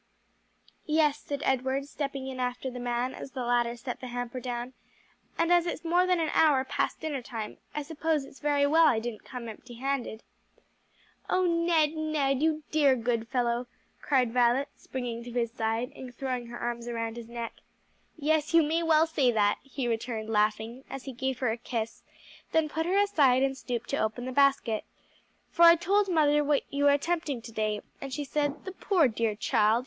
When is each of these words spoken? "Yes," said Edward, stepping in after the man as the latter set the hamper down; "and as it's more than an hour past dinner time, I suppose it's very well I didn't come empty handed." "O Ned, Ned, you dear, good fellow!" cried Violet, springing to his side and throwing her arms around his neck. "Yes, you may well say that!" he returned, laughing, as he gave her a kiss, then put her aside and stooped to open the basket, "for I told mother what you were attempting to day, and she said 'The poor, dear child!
"Yes," 0.87 1.19
said 1.19 1.43
Edward, 1.45 1.85
stepping 1.85 2.25
in 2.25 2.39
after 2.39 2.71
the 2.71 2.79
man 2.79 3.13
as 3.13 3.33
the 3.33 3.43
latter 3.45 3.75
set 3.77 4.01
the 4.01 4.07
hamper 4.07 4.39
down; 4.39 4.73
"and 5.37 5.53
as 5.53 5.67
it's 5.67 5.85
more 5.85 6.07
than 6.07 6.19
an 6.19 6.31
hour 6.33 6.63
past 6.65 6.99
dinner 7.01 7.21
time, 7.21 7.59
I 7.75 7.83
suppose 7.83 8.25
it's 8.25 8.39
very 8.39 8.65
well 8.65 8.87
I 8.87 8.97
didn't 8.97 9.23
come 9.25 9.47
empty 9.47 9.75
handed." 9.75 10.23
"O 11.29 11.45
Ned, 11.45 11.91
Ned, 11.91 12.41
you 12.41 12.63
dear, 12.71 12.95
good 12.95 13.27
fellow!" 13.27 13.67
cried 14.01 14.33
Violet, 14.33 14.69
springing 14.75 15.23
to 15.23 15.31
his 15.33 15.51
side 15.51 15.91
and 15.95 16.15
throwing 16.15 16.47
her 16.47 16.57
arms 16.57 16.87
around 16.87 17.15
his 17.15 17.29
neck. 17.29 17.53
"Yes, 18.17 18.55
you 18.55 18.63
may 18.63 18.81
well 18.81 19.05
say 19.05 19.31
that!" 19.31 19.59
he 19.61 19.87
returned, 19.87 20.31
laughing, 20.31 20.83
as 20.89 21.03
he 21.03 21.13
gave 21.13 21.37
her 21.37 21.51
a 21.51 21.57
kiss, 21.57 22.01
then 22.53 22.69
put 22.69 22.87
her 22.87 22.97
aside 22.97 23.43
and 23.43 23.55
stooped 23.55 23.91
to 23.91 23.97
open 23.99 24.25
the 24.25 24.31
basket, 24.31 24.83
"for 25.51 25.61
I 25.61 25.75
told 25.75 26.09
mother 26.09 26.43
what 26.43 26.63
you 26.73 26.85
were 26.85 26.91
attempting 26.91 27.39
to 27.43 27.51
day, 27.51 27.81
and 28.01 28.11
she 28.11 28.23
said 28.23 28.65
'The 28.65 28.71
poor, 28.71 29.07
dear 29.07 29.35
child! 29.35 29.79